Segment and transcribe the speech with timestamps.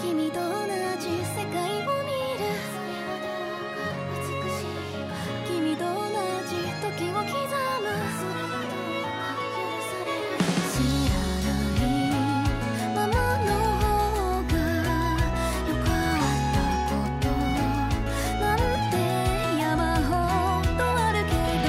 [0.00, 0.46] 君と同
[1.00, 2.44] じ世界を見る。
[2.72, 3.80] それはどうか
[4.16, 4.76] 美しい
[5.46, 5.90] 君と同
[6.48, 7.32] じ時を刻む。
[7.32, 10.40] それはどうか許される
[10.72, 10.74] 知
[11.10, 11.14] ら
[11.44, 11.86] ない
[12.94, 13.84] ままの方
[14.48, 14.56] が
[15.68, 16.20] 良かっ
[16.52, 17.24] たこと
[18.40, 18.58] なん
[18.90, 18.94] て
[19.60, 20.10] 山ほ
[20.76, 21.30] どあるけ
[21.64, 21.68] ど。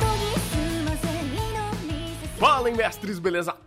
[0.00, 0.54] 研ぎ澄
[0.84, 1.40] ませ色
[1.86, 3.52] にせ Fala, mestres, beleza?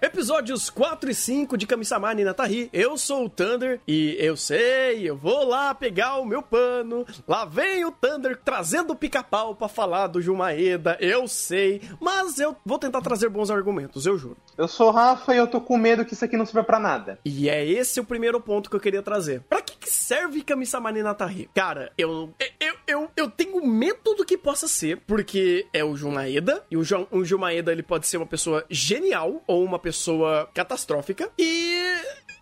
[0.00, 2.70] Episódios 4 e 5 de Kamisama Ninatari.
[2.72, 7.04] Eu sou o Thunder e eu sei, eu vou lá pegar o meu pano.
[7.26, 10.96] Lá vem o Thunder trazendo o pica-pau pra falar do Jumaeda.
[11.00, 14.36] Eu sei, mas eu vou tentar trazer bons argumentos, eu juro.
[14.56, 16.78] Eu sou o Rafa e eu tô com medo que isso aqui não sirva pra
[16.78, 17.18] nada.
[17.24, 19.40] E é esse o primeiro ponto que eu queria trazer.
[19.48, 21.50] Pra que, que serve Kamisama Ninatari?
[21.52, 26.64] Cara, eu, eu, eu, eu tenho medo do que possa ser, porque é o Jumaeda,
[26.70, 27.22] e o, Ju, o
[27.70, 31.30] ele pode ser uma pessoa genial ou uma pessoa catastrófica.
[31.38, 31.92] E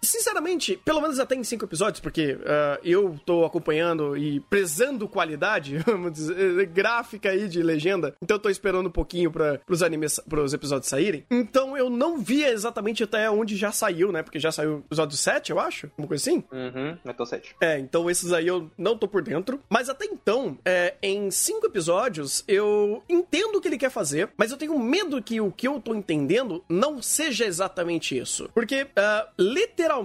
[0.07, 5.79] Sinceramente, pelo menos até em cinco episódios, porque uh, eu tô acompanhando e prezando qualidade,
[5.85, 10.21] vamos dizer, gráfica aí de legenda, então eu tô esperando um pouquinho para pros animes,
[10.29, 11.25] pros episódios saírem.
[11.31, 14.23] Então eu não via exatamente até onde já saiu, né?
[14.23, 16.45] Porque já saiu o episódio 7, eu acho, uma coisa assim.
[16.53, 17.57] Uhum, tô 7.
[17.61, 19.61] É, então esses aí eu não tô por dentro.
[19.69, 24.51] Mas até então, é, em cinco episódios, eu entendo o que ele quer fazer, mas
[24.51, 28.48] eu tenho medo que o que eu tô entendendo não seja exatamente isso.
[28.55, 29.95] Porque, uh, literalmente,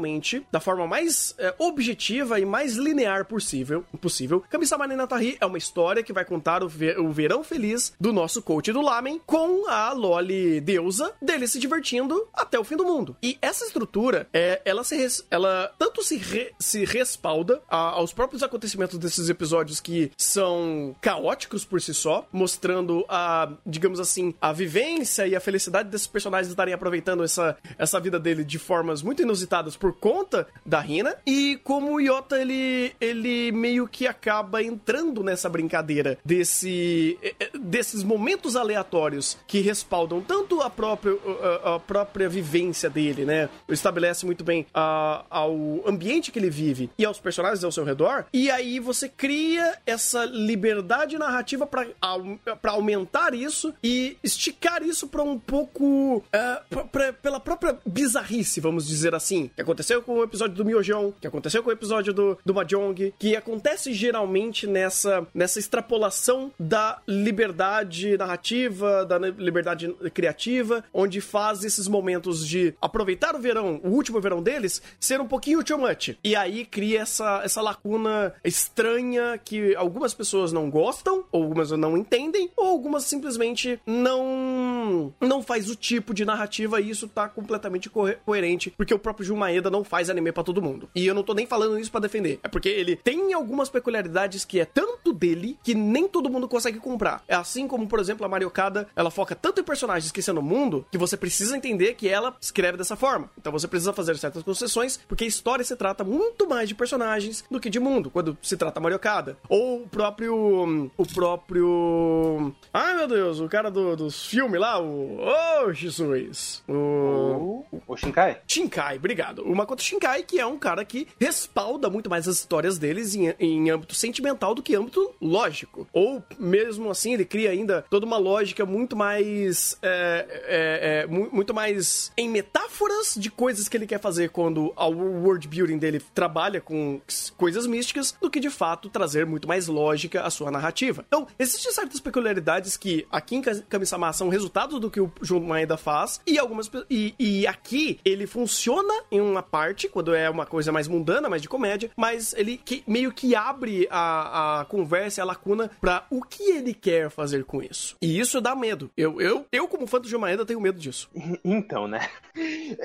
[0.51, 6.03] da forma mais é, objetiva e mais linear possível, possível Kami-sama Ninatari é uma história
[6.03, 9.91] que vai contar o, ver, o verão feliz do nosso coach do Lamen com a
[9.93, 13.15] Loli deusa dele se divertindo até o fim do mundo.
[13.21, 18.43] E essa estrutura, é, ela se ela tanto se, re, se respalda a, aos próprios
[18.43, 25.27] acontecimentos desses episódios que são caóticos por si só, mostrando a, digamos assim, a vivência
[25.27, 29.75] e a felicidade desses personagens estarem aproveitando essa, essa vida dele de formas muito inusitadas
[29.81, 35.49] por conta da Rina e como o Yota ele ele meio que acaba entrando nessa
[35.49, 37.17] brincadeira desse
[37.59, 41.17] desses momentos aleatórios que respaldam tanto a própria
[41.63, 43.49] a, a própria vivência dele, né?
[43.67, 45.55] Estabelece muito bem a, ao
[45.87, 48.25] ambiente que ele vive e aos personagens ao seu redor.
[48.31, 55.39] E aí você cria essa liberdade narrativa para aumentar isso e esticar isso para um
[55.39, 56.23] pouco uh,
[56.69, 61.13] pra, pra, pela própria bizarrice, vamos dizer assim, que aconteceu com o episódio do Myojon,
[61.19, 66.99] que aconteceu com o episódio do, do Mahjong, que acontece geralmente nessa, nessa extrapolação da
[67.07, 74.19] liberdade narrativa, da liberdade criativa, onde faz esses momentos de aproveitar o verão, o último
[74.19, 76.17] verão deles, ser um pouquinho too much.
[76.23, 82.49] E aí cria essa, essa lacuna estranha que algumas pessoas não gostam, algumas não entendem,
[82.57, 88.01] ou algumas simplesmente não não faz o tipo de narrativa e isso tá completamente co
[88.25, 90.89] coerente, porque o próprio Jun Maeda não faz anime para todo mundo.
[90.95, 94.45] E eu não tô nem falando isso para defender, é porque ele tem algumas peculiaridades
[94.45, 97.23] que é tanto dele que nem todo mundo consegue comprar.
[97.27, 100.85] É assim como, por exemplo, a Mariocada, ela foca tanto em personagens esquecendo o mundo
[100.91, 103.29] que você precisa entender que ela escreve dessa forma.
[103.37, 107.43] Então você precisa fazer certas concessões, porque a história se trata muito mais de personagens
[107.49, 109.37] do que de mundo, quando se trata Mariocada.
[109.49, 110.91] Ou o próprio.
[110.97, 112.53] O próprio.
[112.73, 115.19] Ai meu Deus, o cara do, dos filmes lá, o.
[115.19, 116.63] Oh, Jesus!
[116.67, 117.65] O.
[117.71, 118.41] O, o Shinkai?
[118.47, 119.40] Shinkai, obrigado.
[119.41, 123.33] O Makoto Shinkai, que é um cara que respalda muito mais as histórias deles em,
[123.39, 125.87] em âmbito sentimental do que âmbito lógico.
[125.93, 129.77] Ou mesmo assim, ele cria ainda toda uma lógica muito mais.
[129.81, 135.21] É, é, é, muito mais em metáforas de coisas que ele quer fazer quando o
[135.23, 136.99] world building dele trabalha com
[137.37, 141.03] coisas místicas do que de fato trazer muito mais lógica à sua narrativa.
[141.07, 145.77] Então, existem certas peculiaridades que aqui em Kami-sama são resultado do que o Jun Maeda
[145.77, 150.71] faz e algumas e, e aqui ele funciona em uma parte quando é uma coisa
[150.71, 155.25] mais mundana, mais de comédia, mas ele que, meio que abre a, a conversa, a
[155.25, 157.95] lacuna para o que ele quer fazer com isso.
[158.01, 158.91] E isso dá medo.
[158.95, 161.09] Eu, eu, eu como fã do Jun Maeda, tenho medo disso.
[161.43, 162.07] Então, né?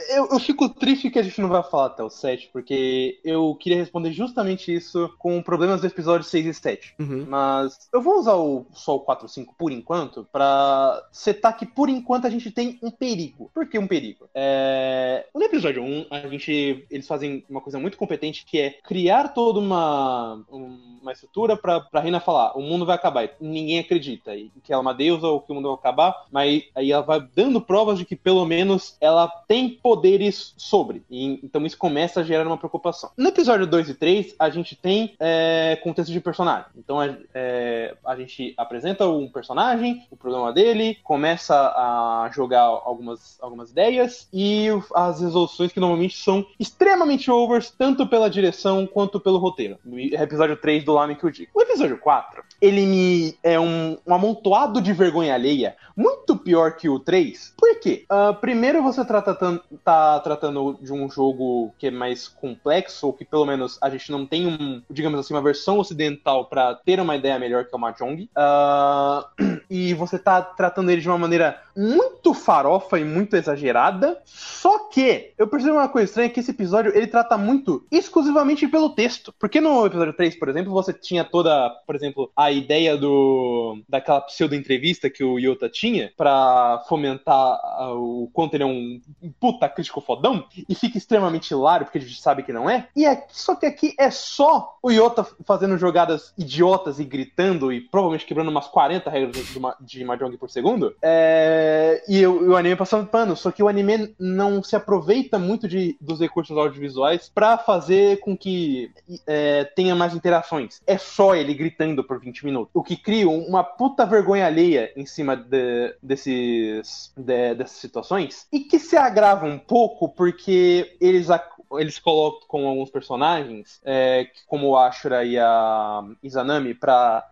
[0.09, 3.55] Eu, eu fico triste que a gente não vai falar até o 7, porque eu
[3.55, 6.95] queria responder justamente isso com problemas do episódio 6 e 7.
[6.99, 7.27] Uhum.
[7.29, 11.67] Mas eu vou usar o, só o 4 e 5 por enquanto pra setar que
[11.67, 13.51] por enquanto a gente tem um perigo.
[13.55, 14.29] Por que um perigo?
[14.35, 15.27] É...
[15.35, 16.36] No episódio 1, a gente.
[16.45, 22.01] Eles fazem uma coisa muito competente que é criar toda uma, uma estrutura pra, pra
[22.01, 23.31] Reina falar: o mundo vai acabar.
[23.41, 26.93] Ninguém acredita que ela é uma deusa ou que o mundo vai acabar, mas aí
[26.93, 31.03] ela vai dando provas de que pelo menos ela tem poderes sobre.
[31.11, 33.11] E, então isso começa a gerar uma preocupação.
[33.17, 36.67] No episódio 2 e 3, a gente tem é, contexto de personagem.
[36.77, 43.39] Então a, é, a gente apresenta um personagem, o problema dele, começa a jogar algumas,
[43.41, 49.39] algumas ideias e as resoluções que normalmente são extremamente overs, tanto pela direção quanto pelo
[49.39, 49.79] roteiro.
[49.85, 51.53] No episódio 3 do Lame que eu digo.
[51.55, 56.89] O episódio 4, ele me é um, um amontoado de vergonha alheia, muito pior que
[56.89, 57.55] o 3.
[57.57, 58.05] Por quê?
[58.11, 63.25] Uh, primeiro você tratando, tá tratando de um jogo que é mais complexo, ou que
[63.25, 67.15] pelo menos a gente não tem um, digamos assim, uma versão ocidental para ter uma
[67.15, 68.29] ideia melhor que o Mahjong.
[68.37, 74.21] Uh, e você tá tratando ele de uma maneira muito farofa e muito exagerada.
[74.25, 78.91] Só que eu percebi uma coisa estranha que esse episódio ele trata muito exclusivamente pelo
[78.91, 79.35] texto.
[79.39, 84.21] Porque no episódio 3, por exemplo, você tinha toda, por exemplo, a ideia do daquela
[84.23, 87.59] pseudo entrevista que o Yota tinha para fomentar
[87.97, 89.01] o quanto ele é um
[89.39, 92.89] puta crítico fodão e fica extremamente hilário porque a gente sabe que não é.
[92.97, 97.81] E aqui, só que aqui é só o Yota fazendo jogadas idiotas e gritando e
[97.81, 99.47] provavelmente quebrando umas 40 regras
[99.81, 100.95] de Mahjong por segundo.
[101.03, 102.03] É...
[102.09, 103.37] E o, o anime passando pano.
[103.37, 108.37] Só que o anime não se aproveita muito de, dos recursos audiovisuais para fazer com
[108.37, 108.91] que
[109.27, 110.81] é, tenha mais interações.
[110.87, 112.71] É só ele gritando por 20 minutos.
[112.73, 118.47] O que cria uma puta vergonha alheia em cima de, desses, de, dessas situações.
[118.53, 121.29] E que se agrava um pouco porque eles
[121.73, 127.29] eles colocam alguns personagens, é, como a Ashura e a Izanami, para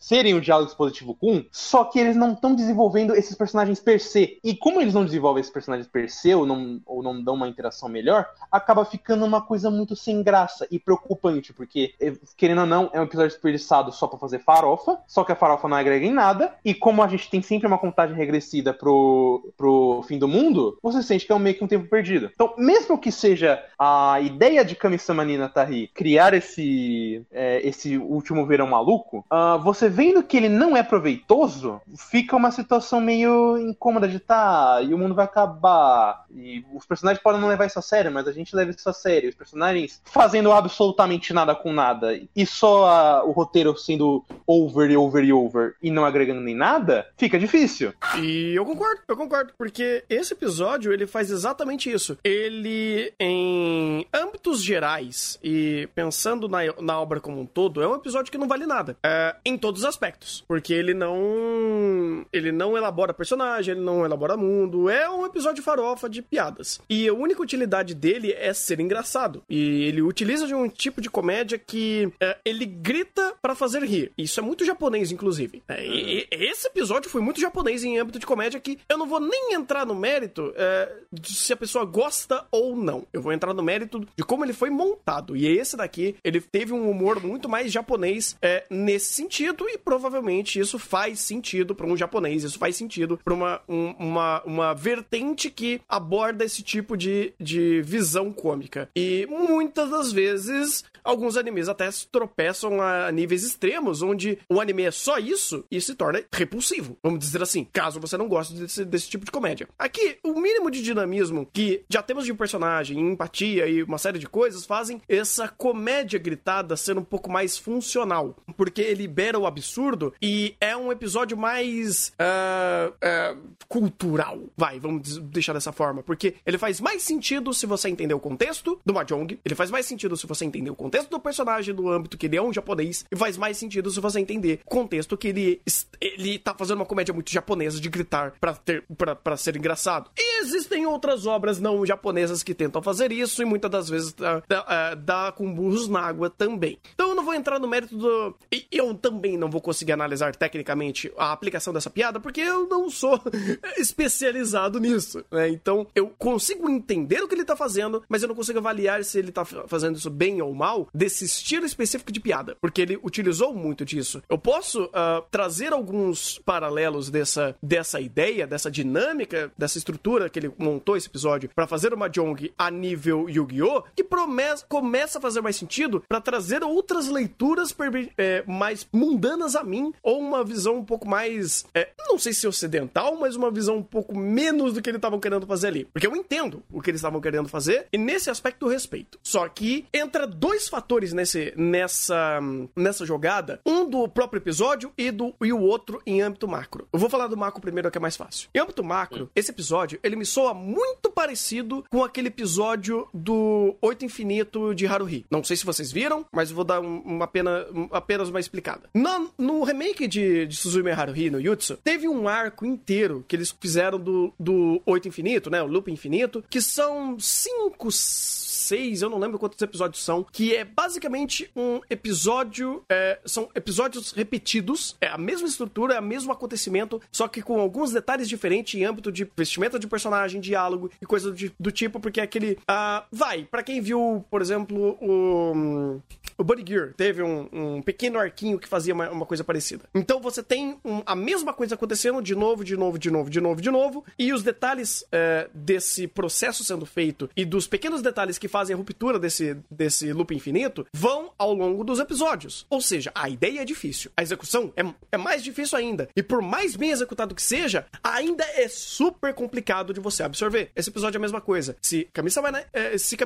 [0.00, 4.38] serem o diálogo expositivo Kun, só que eles não estão desenvolvendo esses personagens per se.
[4.42, 7.48] E como eles não desenvolvem esses personagens per se, ou não, ou não dão uma
[7.48, 12.66] interação melhor, acaba ficando uma coisa muito sem graça e preocupante, porque, eh, querendo ou
[12.66, 16.06] não, é um episódio desperdiçado só para fazer farofa, só que a farofa não agrega
[16.06, 20.28] em nada, e como a gente tem sempre uma contagem regressida pro, pro fim do
[20.28, 22.30] mundo, você sente que é meio que um tempo perdido.
[22.34, 28.66] Então, mesmo que seja a ideia de Kami-sama Ninatari criar esse, é, esse último verão
[28.66, 31.80] maluco, uh, você vendo que ele não é proveitoso,
[32.10, 37.22] fica uma situação meio incômoda de tá, e o mundo vai acabar, e os personagens
[37.22, 39.28] podem não levar isso a sério, mas a gente leva isso a sério.
[39.28, 44.96] Os personagens fazendo absolutamente nada com nada, e só a, o roteiro sendo over e
[44.96, 47.92] over e over, e não agregando nem nada, fica difícil.
[48.18, 52.16] E eu concordo, eu concordo, porque esse episódio, ele faz exatamente isso.
[52.24, 53.65] Ele, em
[54.12, 58.48] âmbitos gerais e pensando na, na obra como um todo, é um episódio que não
[58.48, 58.96] vale nada.
[59.02, 60.44] É, em todos os aspectos.
[60.46, 62.26] Porque ele não.
[62.32, 64.88] Ele não elabora personagem, ele não elabora mundo.
[64.88, 66.80] É um episódio farofa de piadas.
[66.88, 69.42] E a única utilidade dele é ser engraçado.
[69.48, 74.12] E ele utiliza de um tipo de comédia que é, ele grita para fazer rir.
[74.16, 75.62] Isso é muito japonês, inclusive.
[75.68, 79.20] É, e, esse episódio foi muito japonês em âmbito de comédia que eu não vou
[79.20, 83.06] nem entrar no mérito é, de se a pessoa gosta ou não.
[83.12, 85.36] Eu vou entrar no mérito de como ele foi montado.
[85.36, 90.58] E esse daqui, ele teve um humor muito mais japonês é, nesse sentido, e provavelmente
[90.60, 95.50] isso faz sentido para um japonês, isso faz sentido para uma, um, uma, uma vertente
[95.50, 98.88] que aborda esse tipo de, de visão cômica.
[98.94, 104.90] E muitas das vezes, alguns animes até tropeçam a níveis extremos, onde o anime é
[104.90, 109.08] só isso e se torna repulsivo, vamos dizer assim, caso você não goste desse, desse
[109.08, 109.68] tipo de comédia.
[109.78, 114.18] Aqui, o mínimo de dinamismo que já temos de um personagem, empatia e uma série
[114.18, 118.36] de coisas fazem essa comédia gritada ser um pouco mais funcional.
[118.56, 124.40] Porque libera o absurdo e é um episódio mais uh, uh, cultural.
[124.56, 126.02] Vai, vamos deixar dessa forma.
[126.02, 129.38] Porque ele faz mais sentido se você entender o contexto do Mahjong.
[129.44, 132.36] Ele faz mais sentido se você entender o contexto do personagem, do âmbito que ele
[132.36, 133.04] é um japonês.
[133.10, 135.60] E faz mais sentido se você entender o contexto que ele,
[136.00, 138.84] ele tá fazendo uma comédia muito japonesa de gritar para ter
[139.22, 140.10] para ser engraçado.
[140.16, 144.94] E existem outras obras não japonesas que tentam fazer isso e muitas das vezes dá,
[144.94, 146.78] dá, com burros na água também.
[146.94, 148.34] Então vou entrar no mérito do.
[148.70, 153.20] Eu também não vou conseguir analisar tecnicamente a aplicação dessa piada, porque eu não sou
[153.76, 155.24] especializado nisso.
[155.30, 155.48] Né?
[155.48, 159.18] Então eu consigo entender o que ele tá fazendo, mas eu não consigo avaliar se
[159.18, 163.54] ele tá fazendo isso bem ou mal desse estilo específico de piada, porque ele utilizou
[163.54, 164.22] muito disso.
[164.28, 170.52] Eu posso uh, trazer alguns paralelos dessa, dessa ideia, dessa dinâmica, dessa estrutura que ele
[170.58, 173.82] montou esse episódio para fazer uma Jong a nível Yu-Gi-Oh!
[173.94, 177.74] que promessa, começa a fazer mais sentido para trazer outras leituras
[178.18, 182.46] é, mais mundanas a mim, ou uma visão um pouco mais, é, não sei se
[182.46, 185.84] ocidental, mas uma visão um pouco menos do que eles estavam querendo fazer ali.
[185.86, 189.18] Porque eu entendo o que eles estavam querendo fazer, e nesse aspecto eu respeito.
[189.22, 192.40] Só que entra dois fatores nesse, nessa,
[192.74, 196.86] nessa jogada, um do próprio episódio e, do, e o outro em âmbito macro.
[196.92, 198.48] Eu vou falar do macro primeiro, que é mais fácil.
[198.54, 204.04] Em âmbito macro, esse episódio, ele me soa muito parecido com aquele episódio do Oito
[204.04, 205.24] Infinito de Haruhi.
[205.30, 208.88] Não sei se vocês viram, mas vou dar uma pena, apenas uma explicada.
[208.92, 213.54] No, no remake de, de Suzume Haruhi, no Yutsu, teve um arco inteiro que eles
[213.58, 215.62] fizeram do, do Oito Infinito, né?
[215.62, 220.64] O Loop Infinito, que são cinco seis, eu não lembro quantos episódios são, que é
[220.64, 222.82] basicamente um episódio.
[222.88, 227.60] É, são episódios repetidos, é a mesma estrutura, é o mesmo acontecimento, só que com
[227.60, 232.00] alguns detalhes diferentes em âmbito de vestimenta de personagem, diálogo e coisa do, do tipo,
[232.00, 232.52] porque é aquele.
[232.62, 236.00] Uh, vai, para quem viu, por exemplo, o.
[236.38, 239.84] O Buddy Gear teve um, um pequeno arquinho que fazia uma, uma coisa parecida.
[239.94, 243.40] Então você tem um, a mesma coisa acontecendo de novo, de novo, de novo, de
[243.40, 248.36] novo, de novo, e os detalhes é, desse processo sendo feito e dos pequenos detalhes
[248.36, 252.66] que fazem a ruptura desse, desse loop infinito vão ao longo dos episódios.
[252.68, 256.08] Ou seja, a ideia é difícil, a execução é, é mais difícil ainda.
[256.14, 260.70] E por mais bem executado que seja, ainda é super complicado de você absorver.
[260.76, 261.76] Esse episódio é a mesma coisa.
[261.80, 263.16] Se Kami-sama, né, é, se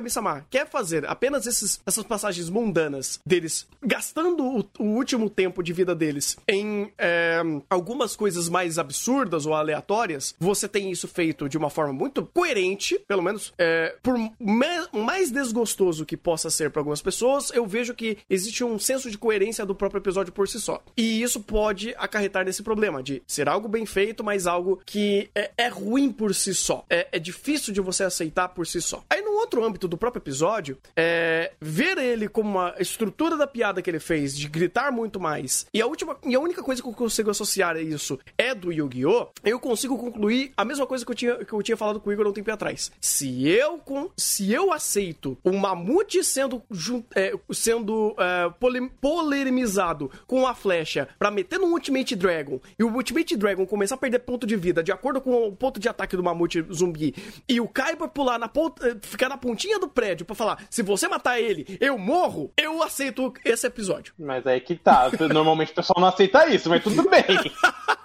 [0.49, 5.95] quer fazer apenas esses, essas passagens mundanas deles, gastando o, o último tempo de vida
[5.95, 11.69] deles em é, algumas coisas mais absurdas ou aleatórias, você tem isso feito de uma
[11.69, 17.51] forma muito coerente, pelo menos é, por mais desgostoso que possa ser para algumas pessoas,
[17.51, 20.81] eu vejo que existe um senso de coerência do próprio episódio por si só.
[20.95, 25.51] E isso pode acarretar nesse problema de ser algo bem feito, mas algo que é,
[25.57, 26.85] é ruim por si só.
[26.89, 29.03] É, é, difícil de você aceitar por si só.
[29.09, 33.81] Aí, no outro âmbito do próprio episódio, é, ver ele como uma estrutura da piada
[33.81, 36.87] que ele fez de gritar muito mais, e a última e a única coisa que
[36.87, 41.11] eu consigo associar a isso é do Yu-Gi-Oh!, eu consigo concluir a mesma coisa que
[41.11, 42.91] eu tinha, que eu tinha falado com o Igor um tempo atrás.
[42.99, 46.61] Se eu, com, se eu aceito o Mamute sendo,
[47.15, 48.51] é, sendo é,
[48.99, 53.97] polemizado com a flecha para meter no Ultimate Dragon, e o Ultimate Dragon começar a
[53.97, 57.15] perder ponto de vida de acordo com o ponto de ataque do Mamute zumbi,
[57.47, 61.07] e o Kaiba pular na ponta, ficar na pontinha do prédio para falar, se você
[61.07, 64.13] matar ele, eu morro, eu aceito esse episódio.
[64.17, 65.09] Mas aí que tá.
[65.33, 67.23] Normalmente o pessoal não aceita isso, mas tudo bem.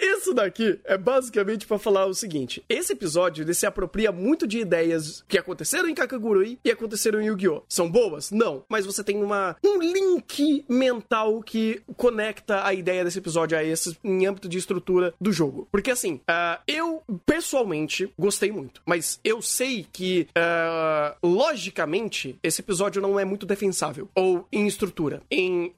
[0.00, 4.58] Isso daqui é basicamente para falar o seguinte: esse episódio ele se apropria muito de
[4.58, 7.62] ideias que aconteceram em Kakagurui e aconteceram em Yu-Gi-Oh!
[7.68, 8.30] São boas?
[8.30, 13.64] Não, mas você tem uma, um link mental que conecta a ideia desse episódio a
[13.64, 15.68] esse em âmbito de estrutura do jogo.
[15.70, 23.02] Porque assim, uh, eu pessoalmente gostei muito, mas eu sei que uh, logicamente esse episódio
[23.02, 25.72] não é muito defensável ou em estrutura, em,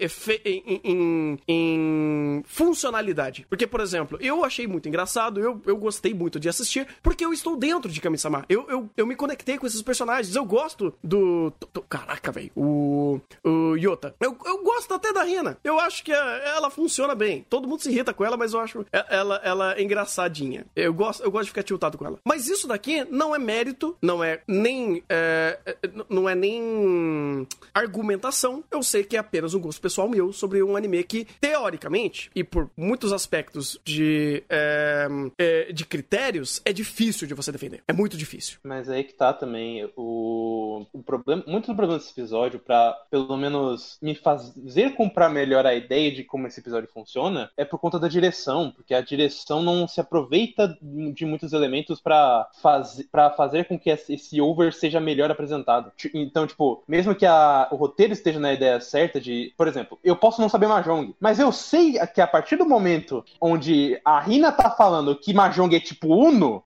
[0.45, 3.34] em, em, em funcionalidade.
[3.43, 7.33] Porque, por exemplo, eu achei muito engraçado, eu, eu gostei muito de assistir, porque eu
[7.33, 8.45] estou dentro de Kami-sama.
[8.49, 11.53] Eu, eu, eu me conectei com esses personagens, eu gosto do.
[11.73, 12.51] do caraca, velho.
[12.57, 14.15] O, o Yota.
[14.21, 15.59] Eu, eu gosto até da Rina.
[15.65, 17.45] Eu acho que ela funciona bem.
[17.49, 20.67] Todo mundo se irrita com ela, mas eu acho ela, ela engraçadinha.
[20.75, 22.19] Eu gosto, eu gosto de ficar tiltado com ela.
[22.25, 25.03] Mas isso daqui não é mérito, não é nem.
[25.09, 28.63] É, é não é nem argumentação.
[28.71, 32.45] Eu sei que é apenas um gosto pessoal meu sobre um anime que, teoricamente, e
[32.45, 37.83] por muitos aspectos de, é, é, de critérios, é difícil de você defender.
[37.89, 38.59] É muito difícil.
[38.63, 41.43] Mas aí que tá também o, o problema.
[41.47, 46.23] Muitos dos problemas desse episódio, para pelo menos me fazer comprar melhor a ideia de
[46.23, 48.71] como esse episódio funciona, é por conta da direção.
[48.71, 53.91] Porque a direção não se aproveita de muitos elementos para faz, pra fazer com que
[53.91, 55.91] esse over seja melhor apresentado.
[56.13, 59.53] Então, tipo, mesmo que a, o roteiro esteja na ideia certa de.
[59.57, 63.04] Por exemplo, eu posso não saber Mahjong, mas eu sei que a partir do momento
[63.41, 66.63] onde a Rina tá falando que Mahjong é tipo Uno,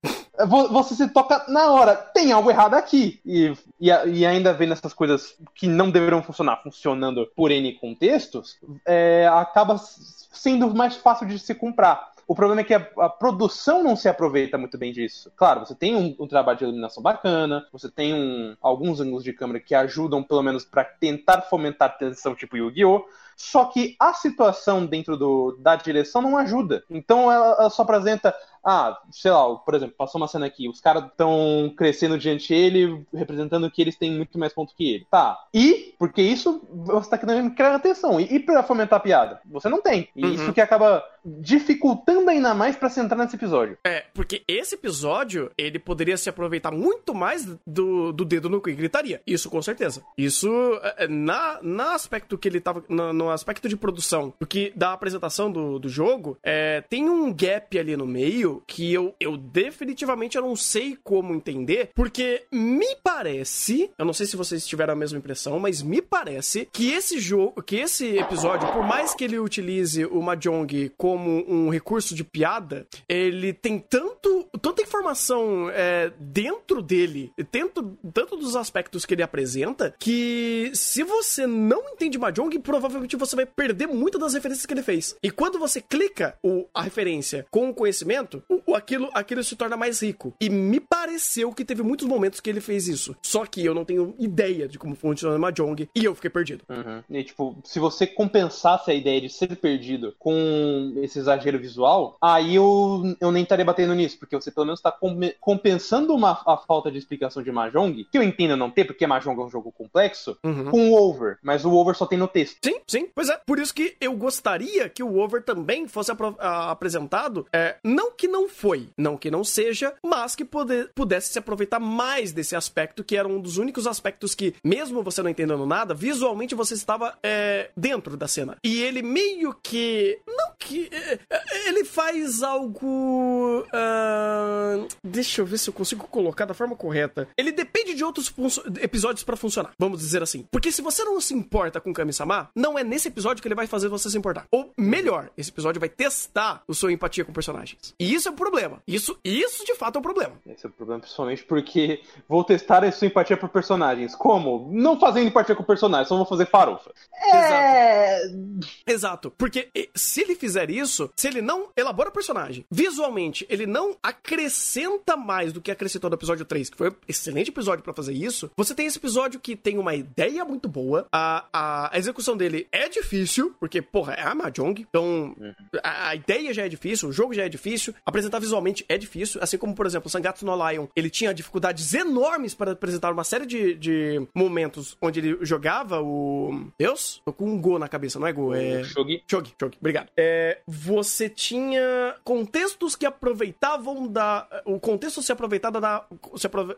[0.71, 1.97] você se toca na hora.
[1.97, 3.21] Tem algo errado aqui.
[3.25, 8.59] E, e, e ainda vendo essas coisas que não deveriam funcionar funcionando por N contextos,
[8.87, 12.13] é, acaba sendo mais fácil de se comprar.
[12.27, 15.33] O problema é que a, a, produção não se aproveita muito bem disso.
[15.35, 19.33] Claro, você tem um, um trabalho de iluminação bacana, você tem um, alguns ângulos de
[19.33, 23.07] câmera que ajudam, pelo menos, para tentar fomentar a tensão tipo Yu-Gi-Oh!
[23.39, 26.83] Só que a situação dentro do, da direção não ajuda.
[26.91, 30.81] Então ela, ela só apresenta ah, sei lá, por exemplo, passou uma cena aqui, os
[30.81, 35.07] caras estão crescendo diante dele, representando que eles têm muito mais ponto que ele.
[35.11, 35.39] Tá.
[35.55, 38.21] E, porque isso você tá querendo criar atenção.
[38.21, 39.41] E, e pra fomentar a piada?
[39.47, 40.09] Você não tem.
[40.15, 40.33] E uhum.
[40.33, 43.79] isso que acaba dificultando ainda mais para se entrar nesse episódio.
[43.85, 48.73] É, porque esse episódio, ele poderia se aproveitar muito mais do, do dedo no que
[48.73, 49.21] gritaria.
[49.27, 50.03] Isso com certeza.
[50.17, 50.49] Isso,
[50.83, 54.93] é, é, na, na aspecto que ele tava, no, no aspecto de produção, porque da
[54.93, 60.37] apresentação do, do jogo, é, tem um gap ali no meio que eu, eu definitivamente
[60.37, 64.97] eu não sei como entender, porque me parece, eu não sei se vocês tiveram a
[64.97, 69.39] mesma impressão, mas me parece que esse jogo, que esse episódio, por mais que ele
[69.39, 76.83] utilize o Mahjong como um recurso de piada, ele tem tanto, tanta informação é, dentro
[76.83, 83.17] dele, tanto, tanto dos aspectos que ele apresenta, que se você não entende Mahjong, provavelmente
[83.19, 85.17] você vai perder muito das referências que ele fez.
[85.23, 89.77] E quando você clica o, a referência com o conhecimento, o, aquilo, aquilo se torna
[89.77, 90.35] mais rico.
[90.41, 93.17] E me pareceu que teve muitos momentos que ele fez isso.
[93.23, 96.65] Só que eu não tenho ideia de como funciona o Mahjong e eu fiquei perdido.
[96.69, 97.03] Uhum.
[97.11, 102.55] E, tipo, se você compensasse a ideia de ser perdido com esse exagero visual, aí
[102.55, 104.95] eu, eu nem estaria batendo nisso, porque você pelo menos está
[105.41, 109.41] compensando uma, a falta de explicação de Mahjong, que eu entendo não ter, porque Mahjong
[109.41, 110.71] é um jogo complexo, uhum.
[110.71, 111.39] com o Over.
[111.43, 112.59] Mas o Over só tem no texto.
[112.63, 113.08] Sim, sim.
[113.15, 113.41] Pois é.
[113.47, 117.47] Por isso que eu gostaria que o Over também fosse apresentado.
[117.53, 121.81] É, não que não foi, não que não seja, mas que poder, pudesse se aproveitar
[121.81, 125.95] mais desse aspecto, que era um dos únicos aspectos que, mesmo você não entendendo nada,
[125.95, 128.57] visualmente você estava é, dentro da cena.
[128.65, 130.19] E ele meio que.
[130.27, 130.89] Não que.
[130.93, 133.65] É, é ele faz algo.
[133.69, 137.29] Uh, deixa eu ver se eu consigo colocar da forma correta.
[137.37, 138.33] Ele depende de outros
[138.81, 140.47] episódios para funcionar, vamos dizer assim.
[140.51, 143.69] Porque se você não se importa com Kami-sama, não é nesse episódio que ele vai
[143.69, 144.47] fazer você se importar.
[144.51, 147.95] Ou melhor, esse episódio vai testar o sua empatia com personagens.
[147.99, 148.83] E isso é um problema.
[148.87, 150.33] Isso, isso de fato é um problema.
[150.47, 154.17] Esse é o problema, principalmente porque vou testar a sua empatia por personagens.
[154.17, 154.69] Como?
[154.73, 156.91] Não fazendo empatia com personagens, só vou fazer farofa.
[157.33, 158.25] É...
[158.27, 158.69] Exato.
[158.87, 159.31] Exato.
[159.39, 165.17] Porque se ele fizer isso, se ele não elabora o personagem, visualmente, ele não acrescenta
[165.17, 168.51] mais do que acrescentou no episódio 3, que foi um excelente episódio para fazer isso,
[168.57, 172.67] você tem esse episódio que tem uma ideia muito boa, a, a, a execução dele
[172.73, 175.55] é difícil, porque, porra, é a Mahjong, então uhum.
[175.83, 179.41] a, a, ideia já é difícil, o jogo já é difícil, apresentar visualmente é difícil,
[179.43, 183.25] assim como, por exemplo, o Sangatsu no Lion, ele tinha dificuldades enormes para apresentar uma
[183.25, 186.71] série de, de momentos onde ele jogava o...
[186.79, 187.21] Deus?
[187.25, 188.85] Tô com um Go na cabeça, não é Go, é...
[188.85, 189.23] Shogi.
[189.27, 190.09] Shogi, Shogi, obrigado.
[190.17, 194.47] É, você tinha contextos que aproveitavam da...
[194.65, 196.07] O contexto se aproveitava da...
[196.37, 196.77] Se aprove...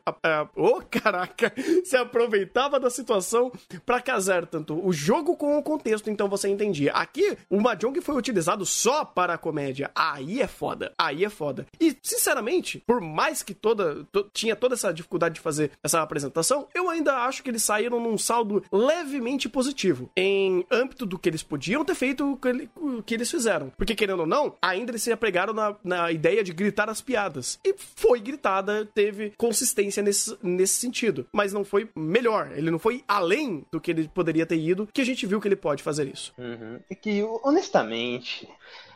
[0.57, 1.53] Oh, caraca!
[1.85, 3.51] Se aproveitava da situação
[3.85, 6.93] para casar tanto o jogo com o contexto, então você entendia.
[6.93, 9.91] Aqui, o Mahjong foi utilizado só para a comédia.
[9.95, 10.93] Aí é foda.
[10.99, 11.67] Aí é foda.
[11.81, 16.69] E, sinceramente, por mais que toda to, tinha toda essa dificuldade de fazer essa apresentação,
[16.75, 20.11] eu ainda acho que eles saíram num saldo levemente positivo.
[20.17, 23.73] Em âmbito do que eles podiam ter feito o que, o que eles fizeram.
[23.77, 27.59] Porque, querendo ou não, ainda eles se apregaram na, na ideia de gritar as piadas.
[27.65, 31.27] E foi gritada, teve consistência nesse, nesse sentido.
[31.33, 32.53] Mas não foi melhor.
[32.55, 35.49] Ele não foi além do que ele poderia ter ido, que a gente viu que
[35.49, 36.33] ele pode fazer isso.
[36.39, 36.81] Uhum.
[37.01, 38.49] Que, honestamente,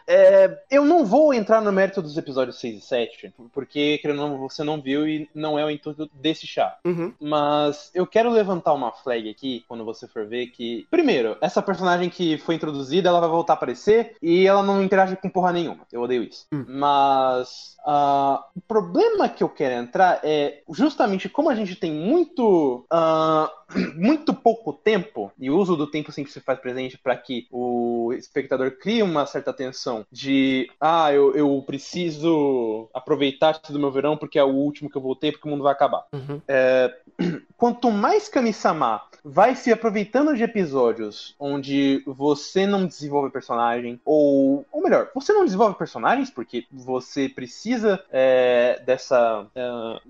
[0.06, 4.62] é, eu não vou entrar no mérito dos episódios 6 e 7, porque não, você
[4.62, 6.76] não viu e não é o intuito desse chá.
[6.84, 7.12] Uhum.
[7.20, 10.86] Mas eu quero levantar uma flag aqui, quando você for ver, que.
[10.90, 15.16] Primeiro, essa personagem que foi introduzida, ela vai voltar a aparecer e ela não interage
[15.16, 15.86] com porra nenhuma.
[15.92, 16.46] Eu odeio isso.
[16.52, 16.64] Uhum.
[16.68, 17.74] Mas.
[17.86, 22.86] Uh, o problema que eu quero entrar é justamente como a gente tem muito.
[22.92, 23.64] Uh,
[23.96, 28.12] muito pouco tempo, e o uso do tempo sempre se faz presente para que o
[28.12, 34.38] espectador crie uma certa tensão de ah, eu, eu preciso aproveitar do meu verão porque
[34.38, 36.04] é o último que eu vou ter porque o mundo vai acabar.
[36.12, 36.40] Uhum.
[36.48, 36.94] É,
[37.56, 44.82] quanto mais Kami-sama vai se aproveitando de episódios onde você não desenvolve personagem, ou, ou
[44.82, 49.46] melhor, você não desenvolve personagens porque você precisa é, dessa.
[49.54, 50.00] É,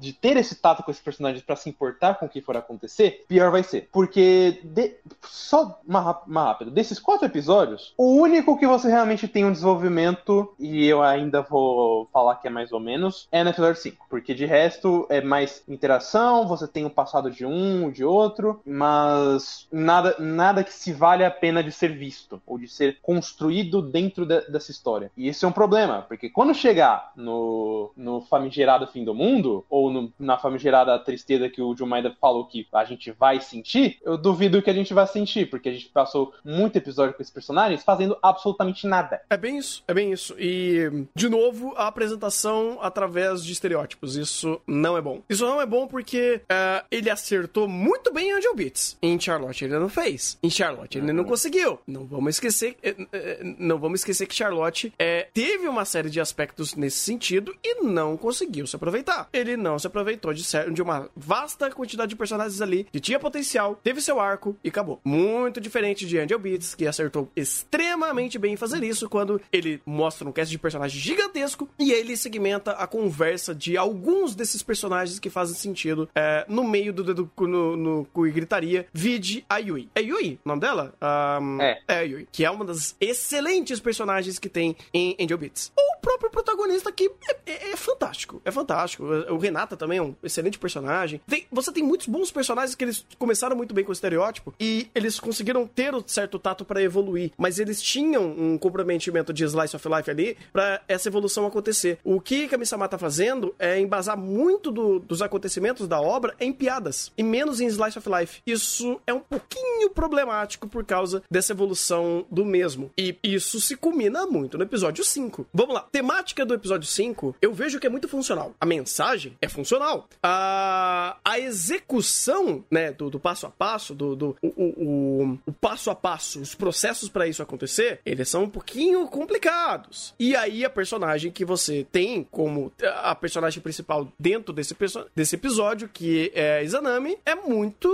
[0.00, 3.24] de ter esse tato com esses personagens para se importar com o que for acontecer,
[3.28, 3.88] pior vai ser.
[3.92, 9.44] Porque, de, só uma, uma rápida, desses quatro episódios, o único que você realmente tem
[9.44, 13.80] um desenvolvimento, e eu ainda vou falar que é mais ou menos, é no episódio
[13.80, 14.06] 5.
[14.08, 19.66] Porque de resto é mais interação, você tem o passado de um, de outro, mas
[19.70, 24.24] nada, nada que se vale a pena de ser visto, ou de ser construído dentro
[24.24, 25.10] de, dessa história.
[25.16, 29.90] E isso é um problema, porque quando chegar no, no famigerado fim do mundo, ou
[29.90, 34.16] no, na famigerada tristeza que o John Maeda falou que a gente vai sentir, eu
[34.16, 37.82] duvido que a gente vai sentir, porque a gente passou muito episódio com esses personagens
[37.82, 39.20] fazendo absolutamente nada.
[39.30, 40.34] É bem isso, é bem isso.
[40.38, 44.16] E, de novo, a apresentação através de estereótipos.
[44.16, 45.20] Isso não é bom.
[45.28, 48.96] Isso não é bom porque uh, ele acertou muito bem em Angel Beats.
[49.02, 50.38] Em Charlotte ele não fez.
[50.42, 51.78] Em Charlotte ele não conseguiu.
[51.86, 56.20] Não vamos esquecer, eh, eh, não vamos esquecer que Charlotte é, teve uma série de
[56.20, 59.28] aspectos nesse sentido e não conseguiu se aproveitar.
[59.32, 63.80] Ele não se aproveitou de, de uma vasta quantidade de personagens ali que tinha potencial,
[63.82, 65.00] teve seu arco e acabou.
[65.04, 70.28] Muito diferente de Angel Beats, que acertou extremamente bem em fazer isso quando ele mostra
[70.28, 75.30] um cast de personagem gigantesco e ele segmenta a conversa de alguns desses personagens que
[75.30, 78.86] fazem sentido é, no meio do dedo no, no, no gritaria.
[78.92, 79.88] Vide a Yui.
[79.94, 80.94] É Yui o nome dela?
[81.40, 81.80] Um, é.
[81.88, 85.72] É a Yui, que é uma das excelentes personagens que tem em Angel Beats.
[85.76, 88.40] O próprio protagonista que é, é, é fantástico.
[88.44, 89.04] É fantástico.
[89.04, 91.20] O Renata também é um excelente personagem.
[91.26, 94.88] Tem, você tem muitos bons personagens que eles começaram muito bem com o estereótipo e
[94.94, 99.76] eles conseguiram ter um certo tato para evoluir, mas eles tinham um comprometimento de slice
[99.76, 101.98] of life ali para essa evolução acontecer.
[102.04, 107.12] O que Kami-sama tá fazendo é embasar muito do, dos acontecimentos da obra em piadas
[107.16, 108.15] e menos em slice of life.
[108.46, 112.90] Isso é um pouquinho problemático por causa dessa evolução do mesmo.
[112.96, 115.46] E isso se culmina muito no episódio 5.
[115.52, 115.86] Vamos lá.
[115.90, 118.54] Temática do episódio 5, eu vejo que é muito funcional.
[118.60, 120.08] A mensagem é funcional.
[120.22, 125.90] A, a execução, né, do, do passo a passo, do, do o, o, o passo
[125.90, 130.14] a passo, os processos para isso acontecer, eles são um pouquinho complicados.
[130.18, 134.76] E aí a personagem que você tem como a personagem principal dentro desse,
[135.14, 137.88] desse episódio, que é Izanami, é muito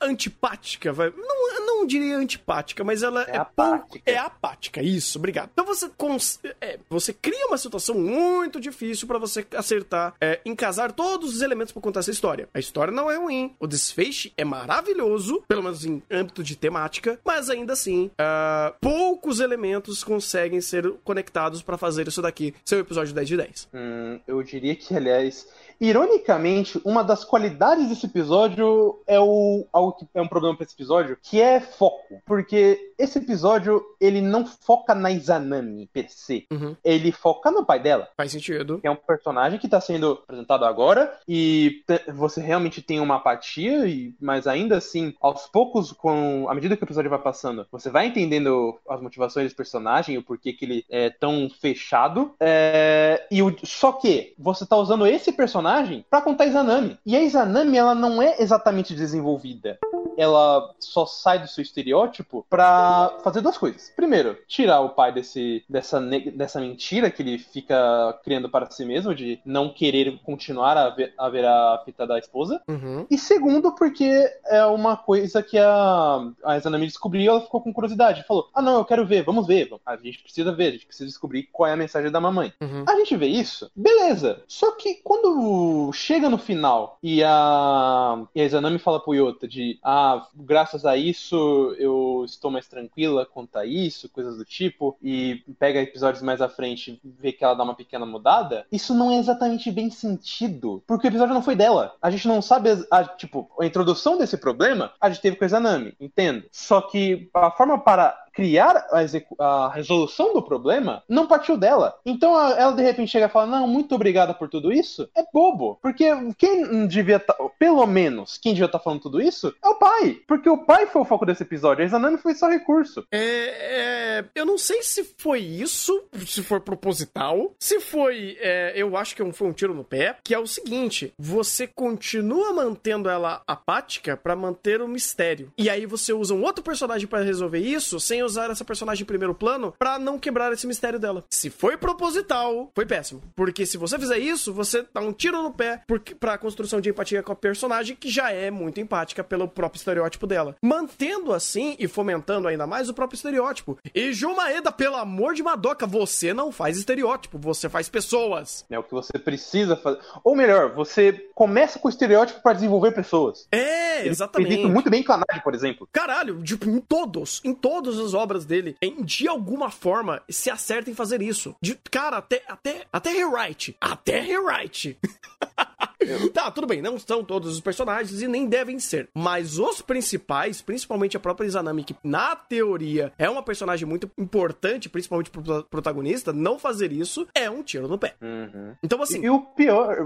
[0.00, 0.92] antipática.
[0.92, 3.98] Vai, não, não diria antipática, mas ela é, é pouco.
[4.04, 5.50] É apática, isso, obrigado.
[5.52, 10.92] Então você, cons, é, você cria uma situação muito difícil para você acertar, é, encasar
[10.92, 12.48] todos os elementos para contar essa história.
[12.54, 17.18] A história não é ruim, o desfeche é maravilhoso, pelo menos em âmbito de temática,
[17.24, 22.80] mas ainda assim, uh, poucos elementos conseguem ser conectados para fazer isso daqui ser o
[22.80, 23.68] episódio 10 de 10.
[23.74, 25.46] Hum, eu diria que, aliás,
[25.82, 30.76] Ironicamente, uma das qualidades desse episódio é o algo que é um problema para esse
[30.76, 36.76] episódio, que é foco, porque esse episódio ele não foca na Izanami per se, uhum.
[36.84, 38.08] ele foca no pai dela.
[38.16, 38.78] Faz sentido.
[38.78, 41.82] Que é um personagem que está sendo apresentado agora e
[42.14, 46.84] você realmente tem uma apatia, e, mas ainda assim, aos poucos, com à medida que
[46.84, 50.84] o episódio vai passando, você vai entendendo as motivações desse personagem, o porquê que ele
[50.88, 52.36] é tão fechado.
[52.38, 56.98] É, e o, só que você está usando esse personagem personagem para contar Izanami.
[57.04, 59.78] E a Izanami, ela não é exatamente desenvolvida.
[60.22, 63.92] Ela só sai do seu estereótipo para fazer duas coisas.
[63.94, 69.14] Primeiro, tirar o pai desse, dessa, dessa mentira que ele fica criando para si mesmo,
[69.14, 72.60] de não querer continuar a ver a, ver a fita da esposa.
[72.68, 73.06] Uhum.
[73.10, 78.24] E segundo, porque é uma coisa que a, a Izanami descobriu ela ficou com curiosidade.
[78.26, 79.70] Falou: Ah, não, eu quero ver, vamos ver.
[79.84, 82.52] A gente precisa ver, a gente precisa descobrir qual é a mensagem da mamãe.
[82.60, 82.84] Uhum.
[82.88, 84.42] A gente vê isso, beleza.
[84.46, 89.78] Só que quando chega no final e a, e a Izanami fala pro Yota de
[89.82, 95.42] ah, graças a isso eu estou mais tranquila quanto a isso, coisas do tipo, e
[95.58, 99.10] pega episódios mais à frente e vê que ela dá uma pequena mudada, isso não
[99.10, 101.94] é exatamente bem sentido, porque o episódio não foi dela.
[102.00, 105.46] A gente não sabe, a, tipo, a introdução desse problema a gente teve com a
[105.46, 106.44] Izanami, entendo.
[106.50, 111.96] Só que a forma para criar a, a, resolução do problema não partiu dela.
[112.04, 115.08] Então ela de repente chega e fala: Não, muito obrigada por tudo isso.
[115.16, 115.78] É bobo.
[115.80, 119.74] Porque quem devia tá, pelo menos, quem devia estar tá falando tudo isso é o
[119.74, 120.18] pai.
[120.26, 121.82] Porque o pai foi o foco desse episódio.
[121.82, 123.04] A Izanami foi só recurso.
[123.10, 127.54] É, é, eu não sei se foi isso, se foi proposital.
[127.58, 130.16] Se foi, é, eu acho que foi um tiro no pé.
[130.24, 135.52] Que é o seguinte: você continua mantendo ela apática para manter o mistério.
[135.58, 139.06] E aí você usa um outro personagem para resolver isso sem usar essa personagem em
[139.06, 141.24] primeiro plano para não quebrar esse mistério dela.
[141.30, 143.22] Se foi proposital, foi péssimo.
[143.34, 146.90] Porque se você fizer isso, você dá um tiro no pé porque, pra construção de
[146.90, 150.56] empatia com a personagem, que já é muito empática pelo próprio estereótipo dela.
[150.62, 153.78] Mantendo assim e fomentando ainda mais o próprio estereótipo.
[153.94, 158.64] E Jumaeda, pelo amor de Madoka, você não faz estereótipo, você faz pessoas.
[158.70, 160.00] É o que você precisa fazer.
[160.24, 163.46] Ou melhor, você começa com o estereótipo para desenvolver pessoas.
[163.50, 164.52] É, exatamente.
[164.54, 165.88] Ele muito bem Kanagi, por exemplo.
[165.92, 170.90] Caralho, tipo, em todos, em todos os obras dele, em, de alguma forma, se acerta
[170.90, 171.54] em fazer isso.
[171.60, 173.76] De, cara, até, até, até rewrite.
[173.80, 174.98] Até rewrite.
[176.32, 179.08] Tá, tudo bem, não são todos os personagens e nem devem ser.
[179.14, 184.88] Mas os principais, principalmente a própria Izanami, que na teoria é uma personagem muito importante,
[184.88, 188.14] principalmente pro protagonista, não fazer isso é um tiro no pé.
[188.20, 188.74] Uhum.
[188.82, 189.22] Então, assim.
[189.22, 189.96] E o pior,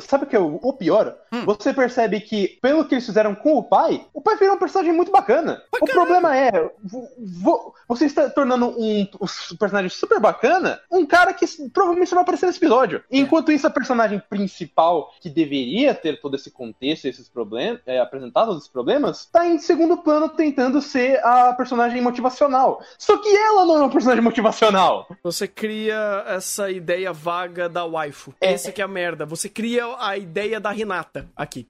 [0.00, 1.16] sabe o que é o, o pior?
[1.32, 1.44] Hum.
[1.44, 4.92] Você percebe que, pelo que eles fizeram com o pai, o pai virou um personagem
[4.92, 5.62] muito bacana.
[5.72, 5.94] O caralho.
[5.94, 11.46] problema é, vo- vo- você está tornando um, um personagem super bacana um cara que
[11.72, 12.98] provavelmente só vai aparecer nesse episódio.
[13.10, 13.18] É.
[13.18, 18.44] Enquanto isso, a personagem principal, que deveria ter todo esse contexto, esses problemas, é, apresentar
[18.44, 22.82] todos esses problemas, tá em segundo plano tentando ser a personagem motivacional.
[22.98, 25.06] Só que ela não é uma personagem motivacional.
[25.22, 28.34] Você cria essa ideia vaga da waifu.
[28.40, 28.52] É.
[28.52, 29.24] Essa que é a merda.
[29.26, 31.68] Você cria a ideia da Renata aqui.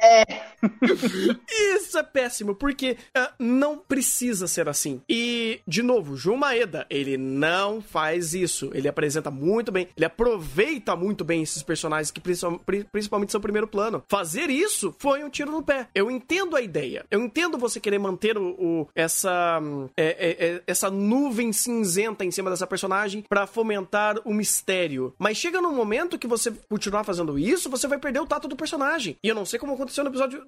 [0.00, 0.41] É.
[1.50, 5.00] Isso é péssimo, porque ah, não precisa ser assim.
[5.08, 8.70] E, de novo, Jun Maeda, ele não faz isso.
[8.74, 13.40] Ele apresenta muito bem, ele aproveita muito bem esses personagens que principal- pri- principalmente são
[13.40, 14.02] primeiro plano.
[14.08, 15.88] Fazer isso foi um tiro no pé.
[15.94, 17.04] Eu entendo a ideia.
[17.10, 22.24] Eu entendo você querer manter o, o- essa, hum, é- é- é- essa nuvem cinzenta
[22.24, 25.14] em cima dessa personagem pra fomentar o mistério.
[25.18, 28.56] Mas chega num momento que você continuar fazendo isso, você vai perder o tato do
[28.56, 29.16] personagem.
[29.22, 30.42] E eu não sei como aconteceu no episódio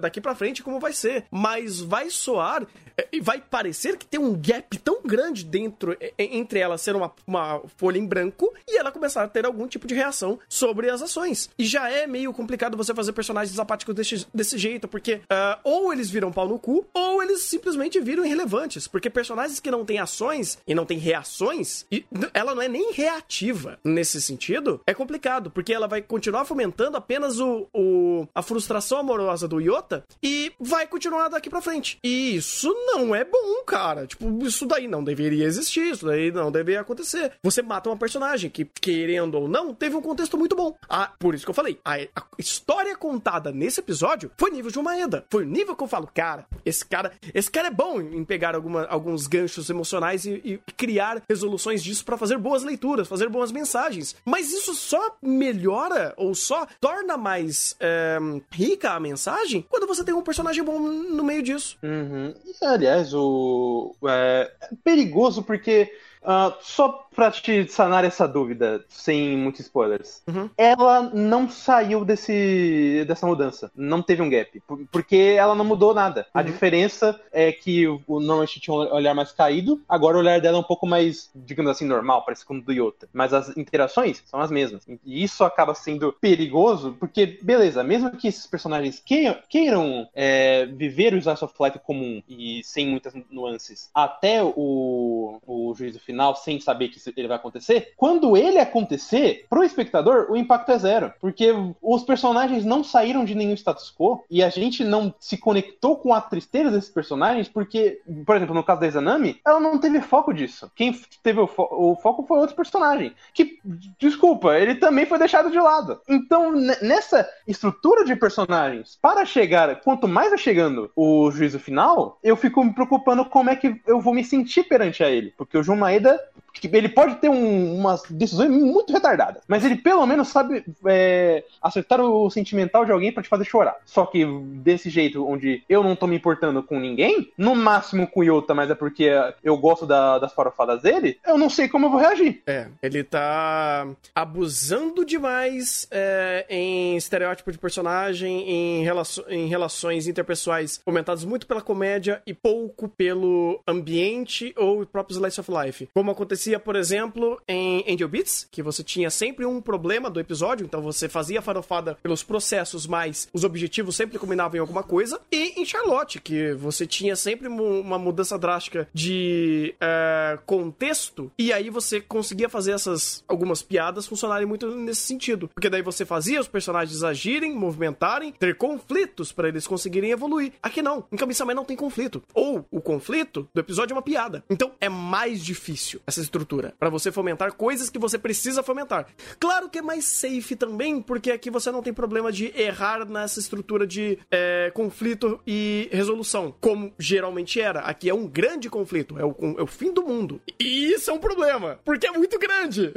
[0.00, 1.24] daqui pra frente, como vai ser.
[1.30, 6.58] Mas vai soar é, e vai parecer que tem um gap tão grande dentro entre
[6.58, 9.94] ela ser uma, uma folha em branco e ela começar a ter algum tipo de
[9.94, 11.50] reação sobre as ações.
[11.58, 15.92] E já é meio complicado você fazer personagens apáticos desse, desse jeito, porque ah, ou
[15.92, 18.86] eles viram pau no cu, ou eles simplesmente viram irrelevantes.
[18.88, 22.92] Porque personagens que não têm ações e não têm reações, e ela não é nem
[22.92, 28.98] reativa nesse sentido, é complicado, porque ela vai continuar fomentando apenas o, o- a frustração
[28.98, 31.98] amorosa do Yota e vai continuar daqui pra frente.
[32.02, 34.06] E isso não é bom, cara.
[34.06, 37.32] Tipo, isso daí não deveria existir, isso daí não deveria acontecer.
[37.42, 40.74] Você mata uma personagem que, querendo ou não, teve um contexto muito bom.
[40.88, 44.78] Ah, por isso que eu falei, a, a história contada nesse episódio foi nível de
[44.78, 45.24] uma Maeda.
[45.28, 48.54] Foi o nível que eu falo, cara, esse cara, esse cara é bom em pegar
[48.54, 53.50] alguma- alguns ganchos emocionais e, e criar resoluções disso pra fazer boas leituras, fazer boas
[53.50, 54.14] mensagens.
[54.24, 58.16] Mas isso só melhora ou só torna mais é,
[58.52, 59.25] rica a mensagem
[59.68, 61.76] quando você tem um personagem bom no meio disso.
[61.82, 62.34] Uhum.
[62.44, 65.90] E, aliás, o é, é perigoso porque
[66.26, 70.50] ah, só pra te sanar essa dúvida, sem muitos spoilers, Uhum.
[70.58, 75.94] ela não saiu desse dessa mudança, não teve um gap, por- porque ela não mudou
[75.94, 76.26] nada.
[76.34, 76.44] A Uhum.
[76.44, 80.56] diferença diferença é que o Nolanchi tinha um olhar mais caído, agora o olhar dela
[80.56, 83.08] é um pouco mais, digamos assim, normal, parece como o do Yota.
[83.12, 84.82] Mas as interações são as mesmas.
[85.04, 91.14] E isso acaba sendo perigoso, porque, beleza, mesmo que esses personagens queiram, queiram, é, viver
[91.14, 96.60] o Slice of Life comum e sem muitas nuances até o, o juízo final, sem
[96.60, 101.12] saber que ele vai acontecer, quando ele acontecer, pro espectador, o impacto é zero.
[101.20, 101.52] Porque
[101.82, 106.12] os personagens não saíram de nenhum status quo e a gente não se conectou com
[106.12, 110.32] a tristeza desses personagens, porque, por exemplo, no caso da Izanami, ela não teve foco
[110.32, 110.70] disso.
[110.74, 113.14] Quem teve o, fo- o foco foi outro personagem.
[113.34, 113.58] Que,
[113.98, 116.00] desculpa, ele também foi deixado de lado.
[116.08, 122.18] Então, ne- nessa estrutura de personagens, para chegar, quanto mais vai chegando o juízo final,
[122.22, 125.32] eu fico me preocupando como é que eu vou me sentir perante a ele.
[125.36, 125.76] Porque o Jun
[126.06, 126.20] Maeda,
[126.60, 131.44] que ele pode ter um- umas decisões muito retardadas, mas ele pelo menos sabe é,
[131.62, 133.76] acertar o sentimental de alguém pra te fazer chorar.
[133.84, 134.24] Só que
[134.56, 138.54] desse jeito, onde eu não tô me importando com ninguém, no máximo com o Yota,
[138.54, 139.10] mas é porque
[139.42, 142.42] eu gosto da- das farofadas dele, eu não sei como eu vou reagir.
[142.46, 148.86] É, ele tá abusando demais é, em estereótipo de personagem, em,
[149.28, 155.40] em relações interpessoais fomentadas muito pela comédia e pouco pelo ambiente ou o próprio Slice
[155.40, 155.88] of Life.
[155.94, 156.10] Como
[156.46, 160.80] acontecia, por exemplo, em Angel Beats, que você tinha sempre um problema do episódio, então
[160.80, 165.20] você fazia a farofada pelos processos, mas os objetivos sempre combinavam em alguma coisa.
[165.30, 171.70] E em Charlotte, que você tinha sempre uma mudança drástica de é, contexto, e aí
[171.70, 175.48] você conseguia fazer essas algumas piadas funcionarem muito nesse sentido.
[175.52, 180.52] Porque daí você fazia os personagens agirem, movimentarem, ter conflitos para eles conseguirem evoluir.
[180.62, 181.04] Aqui não.
[181.10, 182.22] Em Kami-sama não tem conflito.
[182.34, 184.44] Ou o conflito do episódio é uma piada.
[184.48, 189.06] Então é mais difícil essa estrutura para você fomentar coisas que você precisa fomentar.
[189.40, 193.40] Claro que é mais safe também, porque aqui você não tem problema de errar nessa
[193.40, 197.80] estrutura de é, conflito e resolução, como geralmente era.
[197.80, 200.40] Aqui é um grande conflito, é o, é o fim do mundo.
[200.60, 202.92] E isso é um problema, porque é muito grande.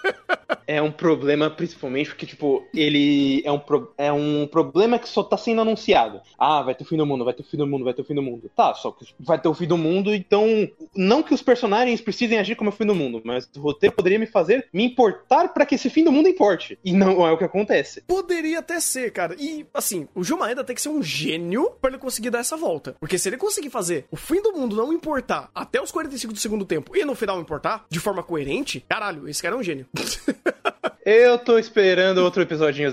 [0.66, 5.22] é um problema, principalmente porque, tipo, ele é um, pro- é um problema que só
[5.22, 6.20] tá sendo anunciado.
[6.38, 8.02] Ah, vai ter o fim do mundo, vai ter o fim do mundo, vai ter
[8.02, 8.50] o fim do mundo.
[8.56, 10.68] Tá, só que vai ter o fim do mundo, então.
[10.94, 14.18] Não que os personagens precisem agir como o fim do mundo, mas o roteiro poderia
[14.18, 16.78] me fazer me importar pra que esse fim do mundo importe.
[16.84, 18.02] E não é o que acontece.
[18.02, 19.36] Poderia até ser, cara.
[19.38, 22.56] E, assim, o Gil Maeda tem que ser um gênio pra ele conseguir dar essa
[22.56, 22.96] volta.
[22.98, 26.40] Porque se ele conseguir fazer o fim do mundo não importar até os 45 do
[26.40, 29.86] segundo tempo e no final importar de forma coerente, caralho, esse cara é um gênio.
[31.12, 32.92] Eu tô esperando outro episódinho,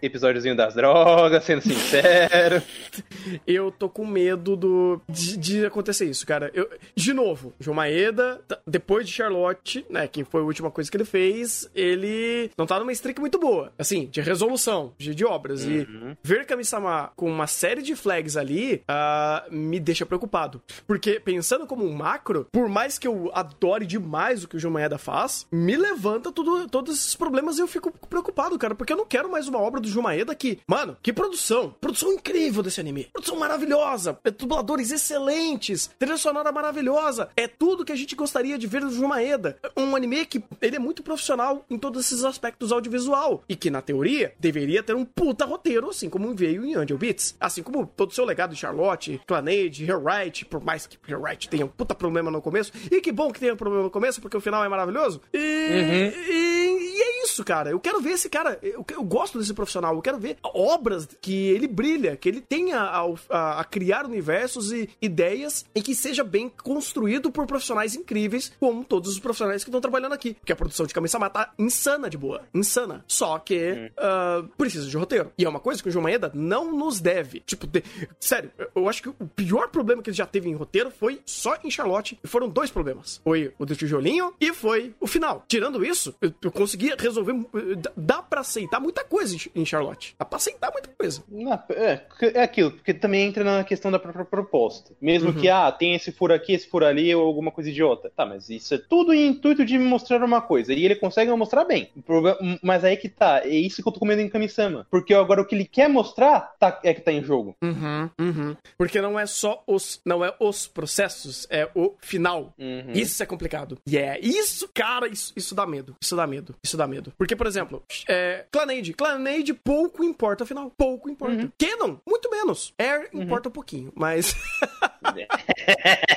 [0.00, 2.62] episódiozinho das drogas, sendo sincero.
[3.44, 6.52] Eu tô com medo do de, de acontecer isso, cara.
[6.54, 10.96] Eu, de novo, João Maeda, depois de Charlotte, né, que foi a última coisa que
[10.96, 15.64] ele fez, ele não tá numa streak muito boa, assim, de resolução, de, de obras.
[15.64, 15.88] E
[16.22, 20.62] ver Kami-sama com uma série de flags ali ah, me deixa preocupado.
[20.86, 24.74] Porque, pensando como um macro, por mais que eu adore demais o que o João
[24.74, 28.96] Maeda faz, me levanta tudo, todos esses problemas e eu fico preocupado, cara, porque eu
[28.96, 31.74] não quero mais uma obra do João Maeda que, mano, que produção!
[31.80, 33.04] Produção incrível desse anime.
[33.12, 37.28] Produção maravilhosa, é dubladores excelentes, trilha sonora maravilhosa.
[37.36, 39.58] É tudo que a gente gostaria de ver do João Maeda.
[39.76, 43.80] Um anime que ele é muito profissional em todos esses aspectos audiovisual e que, na
[43.82, 47.36] teoria, deveria ter um puta roteiro, assim como veio em Angel Beats.
[47.40, 51.64] Assim como todo o seu legado de Charlotte, Clanade, Hellwright, por mais que Hellwright tenha
[51.64, 52.72] um puta problema no começo.
[52.90, 55.20] E que bom que tenha um problema no começo, porque o final é maravilhoso.
[55.32, 57.70] E, e- e é isso, cara.
[57.70, 58.58] Eu quero ver esse cara.
[58.62, 59.94] Eu, eu gosto desse profissional.
[59.94, 64.72] Eu quero ver obras que ele brilha, que ele tenha a, a- a criar universos
[64.72, 69.70] e ideias e que seja bem construído por profissionais incríveis, como todos os profissionais que
[69.70, 70.34] estão trabalhando aqui.
[70.34, 72.42] Porque a produção de Kami-sama tá insana de boa.
[72.54, 73.04] Insana.
[73.06, 75.32] Só que ah, precisa de roteiro.
[75.38, 77.40] E é uma coisa que o João Maeda não nos deve.
[77.40, 77.82] Tipo, de-
[78.18, 81.20] sério, eu- eu acho que o pior problema que ele já teve em roteiro foi
[81.24, 82.18] só em Charlotte.
[82.22, 83.20] E foram dois problemas.
[83.24, 85.44] Foi o do tijolinho e foi o final.
[85.48, 87.09] Tirando isso, eu, eu consegui resolver.
[87.18, 90.14] Eh, dá- pra aceitar muita coisa em- Charlotte.
[90.18, 91.22] Dá pra aceitar muita coisa.
[91.28, 92.00] Não, é,
[92.34, 94.92] é aquilo, porque também entra na questão da própria proposta.
[95.00, 98.10] Mesmo que, ah, tem esse furo aqui, esse furo ali, ou alguma coisa idiota.
[98.14, 100.72] Tá, mas isso é tudo em intuito de me mostrar uma coisa.
[100.72, 101.90] E ele consegue mostrar bem.
[102.06, 104.86] Problema- mas aí que tá, é isso que eu tô comendo em Kami-sama.
[104.90, 107.56] Porque agora o que ele quer mostrar tá, é que tá em jogo.
[107.62, 108.56] Uhum, uhum.
[108.76, 110.00] Porque não é só os.
[110.04, 112.52] Não é os processos, é o final.
[112.58, 112.92] Uhum.
[112.94, 113.78] Isso é complicado.
[113.86, 115.94] E é isso, cara, isso, isso dá medo.
[116.00, 116.54] Isso dá medo.
[116.62, 116.99] Isso dá medo.
[117.16, 118.92] Porque, por exemplo, é, Clanade.
[118.92, 120.70] Clanade pouco importa afinal.
[120.76, 121.50] Pouco importa.
[121.58, 122.74] Canon, muito menos.
[122.78, 124.34] Air importa um pouquinho, mas.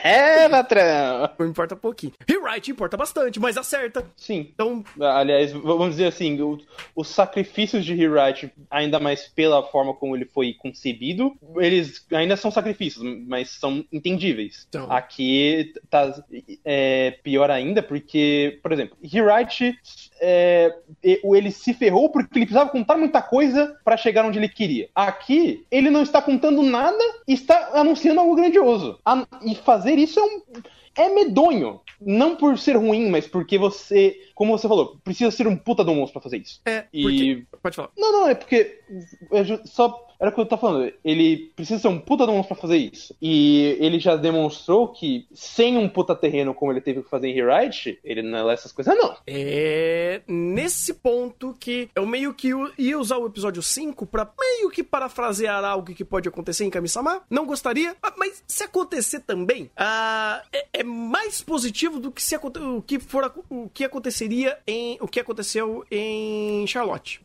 [0.03, 1.29] é, patrão!
[1.39, 2.13] não importa um pouquinho.
[2.27, 4.05] Rewrite importa bastante, mas acerta.
[4.17, 4.47] Sim.
[4.53, 6.59] Então, Aliás, vamos dizer assim, o-
[6.95, 12.51] os sacrifícios de Rewrite, ainda mais pela forma como ele foi concebido, eles ainda são
[12.51, 14.65] sacrifícios, mas são entendíveis.
[14.69, 14.91] Então.
[14.91, 16.13] Aqui tá
[16.65, 19.77] é, pior ainda, porque, por exemplo, Rewrite,
[20.21, 24.89] é, ele se ferrou porque ele precisava contar muita coisa pra chegar onde ele queria.
[24.95, 28.72] Aqui, ele não está contando nada e está anunciando algo grandioso.
[29.05, 30.41] A- e fazer isso é um
[30.97, 31.79] é medonho.
[32.05, 35.93] Não por ser ruim, mas porque você, como você falou, precisa ser um puta do
[35.95, 36.59] monstro pra fazer isso.
[36.65, 36.85] é.
[36.93, 37.43] E- Porque...
[37.61, 37.89] Pode falar.
[37.97, 38.79] Não, não, é porque.
[39.31, 40.07] é só.
[40.19, 40.93] Era o que eu tava falando.
[41.03, 43.13] Ele precisa ser um puta do monstro pra fazer isso.
[43.21, 47.33] E ele já demonstrou que, sem um puta terreno como ele teve que fazer em
[47.33, 49.17] Rewrite, ele não é essas coisas, não.
[49.27, 54.81] É nesse ponto que eu meio que ia usar o episódio 5 pra meio que
[54.83, 57.21] parafrasear algo que pode acontecer em Kami-sama.
[57.29, 62.35] Não gostaria, ah, mas se acontecer também, ah, é, é mais positivo do que se
[62.35, 67.21] o que for o que aconteceria em o que aconteceu em Charlotte.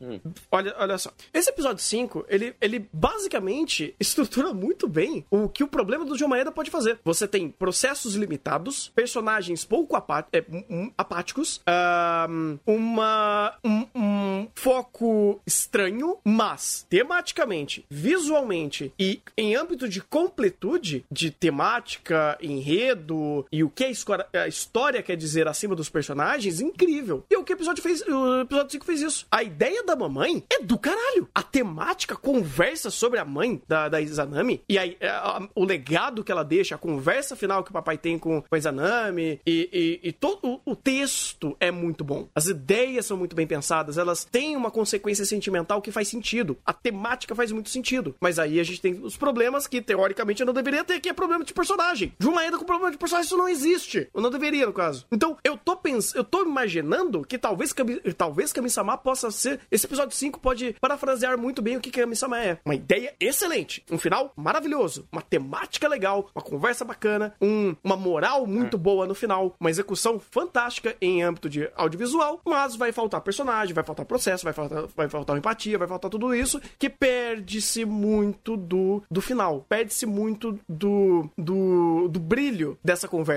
[0.50, 1.10] Olha, olha só.
[1.32, 6.30] Esse episódio 5, ele, ele basicamente estrutura muito bem o que o problema do João
[6.30, 6.98] Maeda pode fazer.
[7.04, 15.40] Você tem processos limitados, personagens pouco é, um- um, apáticos, ahn, uma, um, um foco
[15.46, 23.84] estranho, mas tematicamente, visualmente e em âmbito de completude de temática, enredo e o que
[23.84, 27.24] a história, quer dizer acima dos personagens, incrível.
[27.30, 29.26] E o que o episódio fez, o episódio 5 fez isso.
[29.30, 31.28] A ideia da mamãe é do caralho.
[31.34, 36.32] A temática conversa sobre a mãe da, da Izanami e aí a- o legado que
[36.32, 40.08] ela deixa, a conversa final que o papai tem com, com a Izanami e, e,
[40.08, 42.28] e todo o, o texto é muito bom.
[42.34, 46.56] As ideias são muito bem pensadas, elas têm uma consequência sentimental que faz sentido.
[46.64, 48.14] A temática faz muito sentido.
[48.20, 51.44] Mas aí a gente tem os problemas que, teoricamente, não deveria ter, que é problema
[51.44, 52.12] de personagem.
[52.18, 54.08] Juma ainda com problema de personagem, não existe.
[54.12, 55.06] Ou não deveria, no caso.
[55.10, 59.60] Então, eu tô pensando, eu tô imaginando que talvez Kami, talvez Kami-sama possa ser.
[59.70, 62.58] Esse episódio 5 pode parafrasear muito bem o que Kami-sama é.
[62.64, 68.46] Uma ideia excelente, um final maravilhoso, uma temática legal, uma conversa bacana, um, uma moral
[68.46, 68.80] muito É.
[68.80, 73.84] boa no final, uma execução fantástica em âmbito de audiovisual, mas vai faltar personagem, vai
[73.84, 79.02] faltar processo, vai faltar, vai faltar empatia, vai faltar tudo isso, que perde-se muito do,
[79.10, 79.64] do final.
[79.68, 83.27] Perde-se muito do, do, do brilho dessa conversa,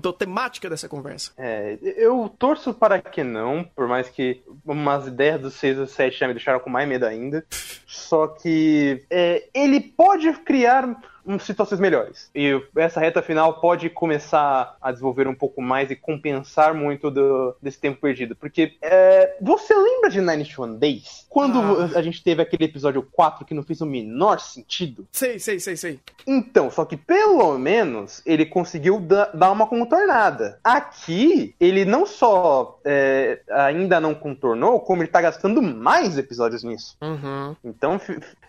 [0.00, 1.32] da temática dessa conversa.
[1.36, 6.18] É, eu torço para que não, por mais que umas ideias do 6 e 7
[6.18, 7.44] já me deixaram com mais medo ainda.
[7.86, 10.96] Só que é, ele pode criar
[11.40, 12.30] situações melhores.
[12.34, 17.54] E essa reta final pode começar a desenvolver um pouco mais e compensar muito do-
[17.62, 18.34] desse tempo perdido.
[18.36, 21.26] Porque é, você lembra de 91 Days?
[21.28, 21.98] Quando Ah.
[21.98, 25.06] a gente teve aquele episódio 4 que não fez o menor sentido?
[25.12, 26.00] Sei, sei, sei, sei.
[26.26, 30.58] Então, só que pelo menos ele conseguiu da- dar uma contornada.
[30.62, 36.96] Aqui, ele não só é, ainda não contornou, como ele tá gastando mais episódios nisso.
[37.00, 37.54] Uhum.
[37.64, 38.00] Então,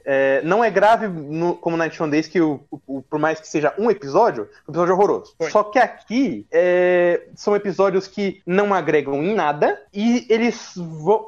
[0.06, 2.60] é, não é grave no- como na One Days que, o-
[3.10, 5.34] por mais que seja um episódio, um episódio horroroso.
[5.38, 5.50] Foi.
[5.52, 10.74] Só que aqui é, são episódios que não agregam em nada e eles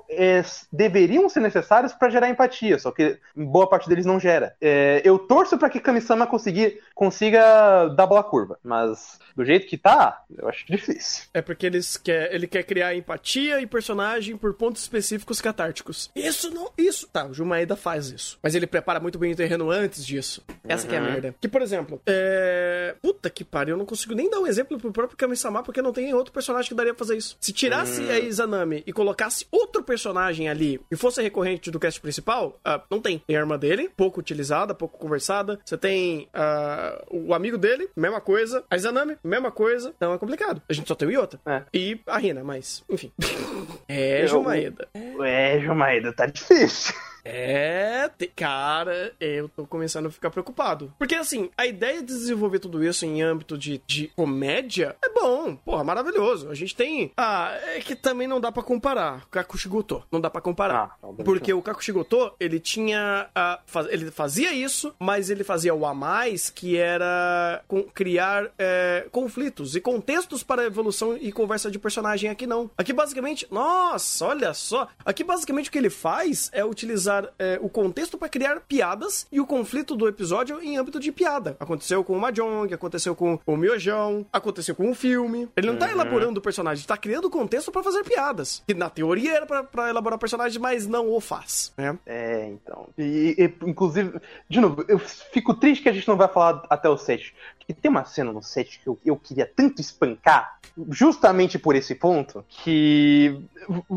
[0.09, 4.55] é, deveriam ser necessários pra gerar empatia, só que boa parte deles não gera.
[4.61, 9.77] É, eu torço pra que Kami-sama conseguir- consiga dar bola curva, mas do jeito que
[9.77, 11.25] tá, eu acho difícil.
[11.33, 16.09] É porque eles quer, ele quer criar empatia e personagem por pontos específicos catárticos.
[16.15, 16.71] Isso não.
[16.77, 17.07] Isso.
[17.11, 18.39] Tá, o Jumaeda faz isso.
[18.41, 20.43] Mas ele prepara muito bem o terreno antes disso.
[20.67, 21.34] Essa que é a merda.
[21.41, 22.95] Que, por exemplo, é.
[23.01, 25.91] Puta que pariu, eu não consigo nem dar um exemplo pro próprio Kami-sama porque não
[25.93, 27.37] tem outro personagem que daria pra fazer isso.
[27.39, 32.59] Se tirasse a Izanami e colocasse outro personagem ali e fosse recorrente do cast principal,
[32.63, 33.19] ah, não tem.
[33.19, 35.59] Tem a irmã dele, pouco utilizada, pouco conversada.
[35.65, 38.63] Você tem ah, o amigo dele, mesma coisa.
[38.69, 39.93] A Izanami, mesma coisa.
[39.95, 40.61] Então é complicado.
[40.69, 41.39] A gente só tem o Iota.
[41.45, 41.63] É.
[41.73, 43.11] E a Rina, mas, enfim.
[43.87, 44.87] É, Eu- Jumaeda.
[44.93, 46.93] É, Jomaeda, tá difícil.
[47.25, 50.93] É, te- cara, eu tô começando a ficar preocupado.
[50.97, 55.55] Porque, assim, a ideia de desenvolver tudo isso em âmbito de, de comédia é bom,
[55.55, 56.49] porra, maravilhoso.
[56.49, 57.11] A gente tem.
[57.17, 59.23] Ah, é que também não dá pra comparar.
[59.25, 60.03] O Kakushigoto.
[60.11, 60.97] Não dá pra comparar.
[61.01, 63.27] Ah, não, porque o Kakushigoto, ele tinha.
[63.33, 68.51] ah, faz- ele fazia isso, mas ele fazia o a mais, que era com- criar
[68.59, 72.29] é, conflitos e contextos para evolução e conversa de personagem.
[72.29, 72.69] Aqui não.
[72.77, 73.47] Aqui, basicamente.
[73.49, 74.87] Nossa, olha só.
[75.03, 79.39] Aqui, basicamente, o que ele faz é utilizar é, o contexto para criar piadas e
[79.39, 81.55] o conflito do episódio em âmbito de piada.
[81.59, 85.47] Aconteceu com o Mahjong, aconteceu com o Miojão, aconteceu com o filme.
[85.55, 88.63] Ele não tá elaborando o personagem, tá criando o contexto para fazer piadas.
[88.67, 91.97] Que na teoria era pra- pra elaborar o personagem, mas não o faz, né?
[92.05, 92.87] É, então.
[92.97, 96.89] E, e, inclusive, de novo, eu fico triste que a gente não vai falar até
[96.89, 97.33] o 7.
[97.65, 100.59] Porque tem uma cena no 7 que eu, eu queria tanto espancar,
[100.89, 103.41] justamente por esse ponto, que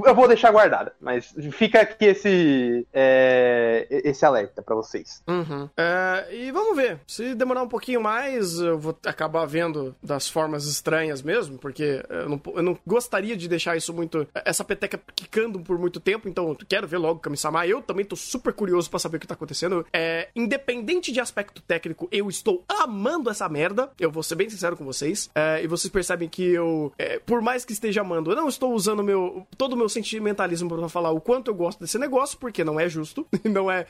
[0.06, 0.94] eu vou deixar guardada.
[0.98, 5.22] Mas fica aqui esse, é, esse alerta pra vocês.
[5.28, 5.68] Uhum.
[5.76, 7.00] É, e vamos ver.
[7.06, 12.28] Se demorar um pouquinho mais, eu vou acabar vendo das formas estranhas mesmo, porque eu
[12.28, 14.26] não, eu não gostaria de deixar isso muito.
[14.34, 17.66] Essa peteca quicando por muito tempo, então eu quero ver logo Kami-sama.
[17.66, 19.84] Eu também tô super curioso pra saber o que tá acontecendo.
[19.92, 23.57] É, independente de aspecto técnico, eu estou amando essa merda.
[23.98, 25.30] Eu vou ser bem sincero com vocês.
[25.34, 28.72] É, e vocês percebem que eu, é, por mais que esteja amando, eu não estou
[28.72, 32.62] usando meu, todo o meu sentimentalismo pra falar o quanto eu gosto desse negócio, porque
[32.64, 33.26] não é justo.
[33.48, 33.86] Não é.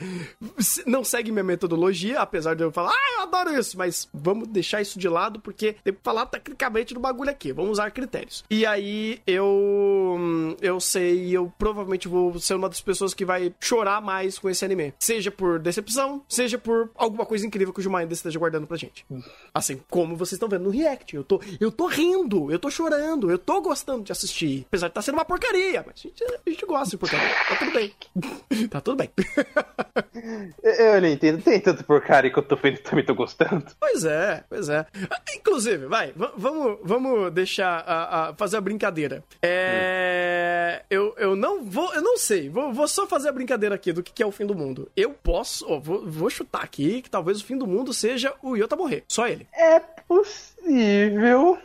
[0.86, 4.98] Não segue minha metodologia, apesar de eu falar, ah, adoro isso, mas vamos deixar isso
[4.98, 7.52] de lado, porque tem que falar tecnicamente do bagulho aqui.
[7.52, 8.44] Vamos usar critérios.
[8.50, 10.56] E aí eu.
[10.60, 14.64] Eu sei, eu provavelmente vou ser uma das pessoas que vai chorar mais com esse
[14.64, 14.94] anime.
[14.98, 19.04] Seja por decepção, seja por alguma coisa incrível que o Jumaida esteja guardando pra gente.
[19.52, 21.16] Assim, como vocês estão vendo no React.
[21.16, 24.64] Eu tô, eu tô rindo, eu tô chorando, eu tô gostando de assistir.
[24.68, 27.34] Apesar de estar sendo uma porcaria, mas a gente, a gente gosta de porcaria.
[27.48, 27.92] Tá tudo bem.
[28.68, 29.10] tá tudo bem.
[30.62, 33.66] Eu, eu não entendo, tem tanto porcaria que eu tô vendo também tô gostando.
[33.78, 34.86] Pois é, pois é.
[35.36, 39.22] Inclusive, vai, va- vamos, vamos deixar a, a- fazer a brincadeira.
[39.42, 43.92] É, eu, eu não vou, eu não sei, vou, vou só fazer a brincadeira aqui
[43.92, 44.90] do que, que é o fim do mundo.
[44.96, 48.56] Eu posso, ó, vou, vou chutar aqui que talvez o fim do mundo seja o
[48.56, 49.46] Yota morrer, só ele.
[49.52, 51.58] É possível.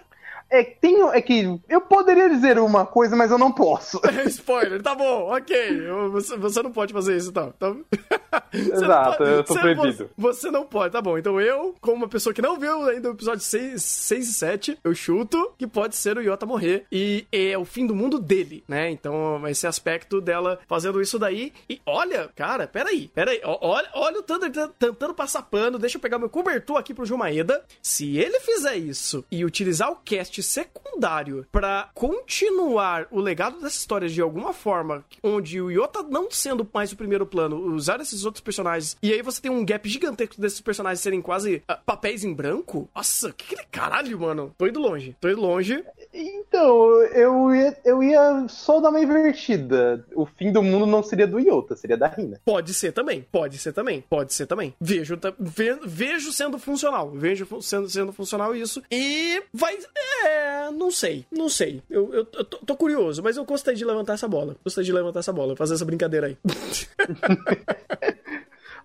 [0.54, 4.00] É, que tem, é que eu poderia dizer uma coisa, mas eu não posso.
[4.28, 5.82] Spoiler, tá bom, ok.
[6.12, 7.84] Você, você não pode fazer isso, então.
[8.52, 10.10] Você Exato, não eu tô você- proibido.
[10.18, 11.18] Você não pode, tá bom.
[11.18, 14.80] Então eu, como uma pessoa que não viu ainda o episódio 6, 6 e 7,
[14.84, 16.86] eu chuto que pode ser o Yota morrer.
[16.92, 18.90] E é o fim do mundo dele, né?
[18.92, 21.52] Então esse aspecto dela fazendo isso daí.
[21.70, 23.40] E olha, cara, peraí, peraí.
[23.44, 24.38] Olha, olha o tá
[24.80, 25.80] tentando passar pano.
[25.80, 27.64] Deixa eu pegar meu cobertor aqui pro Gil Maeda.
[27.82, 34.08] Se ele fizer isso e utilizar o cast secundário pra continuar o legado dessa história
[34.08, 38.42] de alguma forma, onde o Yota não sendo mais o primeiro plano, usar esses outros
[38.44, 42.34] personagens, e aí você tem um gap gigantesco desses personagens serem quase ah, papéis em
[42.34, 42.90] branco?
[42.96, 44.54] Nossa, que, que caralho, mano.
[44.58, 45.84] Tô indo longe, tô indo longe.
[46.14, 50.06] Então, eu ia, eu ia só dar uma invertida.
[50.16, 52.40] O fim do mundo não seria do Iota, seria da Rina.
[52.46, 54.76] Pode ser também, pode ser também, pode ser também.
[54.80, 58.82] Vejo, ve- vejo sendo funcional, vejo sendo, sendo funcional isso.
[58.92, 59.78] E vai.
[60.26, 60.33] É.
[60.78, 61.82] Não sei, não sei.
[61.90, 64.56] Eu, eu, eu tô, tô curioso, mas eu gostei de levantar essa bola.
[64.64, 66.38] Gostei de levantar essa bola, fazer essa brincadeira aí.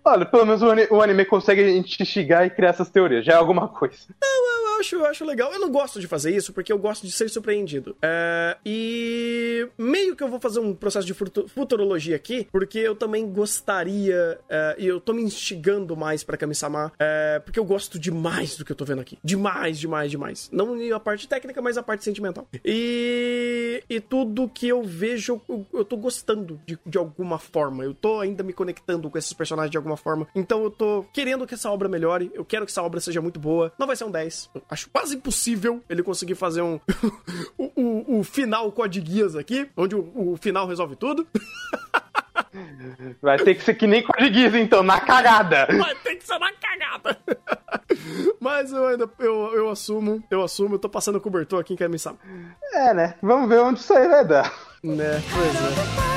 [0.05, 3.35] Olha, pelo menos o ani- o anime consegue instigar e criar essas teorias, já é
[3.35, 3.97] alguma coisa.
[4.23, 5.51] Eu acho, eu acho legal.
[5.53, 7.95] Eu não gosto de fazer isso porque eu gosto de ser surpreendido.
[8.01, 12.95] É, e meio que eu vou fazer um processo de futu- futurologia aqui, porque eu
[12.95, 14.39] também gostaria.
[14.49, 18.65] é, e eu tô me instigando mais pra Kami-sama, é, porque eu gosto demais do
[18.65, 19.17] que eu tô vendo aqui.
[19.23, 20.49] Demais, demais, demais.
[20.51, 22.47] Não a parte técnica, mas a parte sentimental.
[22.63, 27.83] E, e tudo que eu vejo, eu, eu tô gostando de, de alguma forma.
[27.83, 30.27] Eu tô ainda me conectando com esses personagens de alguma forma.
[30.33, 32.31] Então eu tô querendo que essa obra melhore.
[32.33, 33.71] Eu quero que essa obra seja muito boa.
[33.77, 34.49] Não vai ser um 10.
[34.69, 36.79] Acho quase impossível ele conseguir fazer um.
[37.57, 41.27] o, o, o final Code Guias aqui, onde o, o final resolve tudo.
[43.21, 45.67] Vai ter que ser que nem Geass, então, na cagada.
[45.77, 47.17] Vai ter que ser uma cagada.
[48.39, 49.09] Mas eu ainda.
[49.19, 52.17] Eu, eu assumo, eu assumo, eu tô passando cobertor aqui em Kami-sama.
[52.73, 53.15] É, né?
[53.21, 54.53] Vamos ver onde isso aí vai dar.
[54.83, 56.08] Né, pois é.「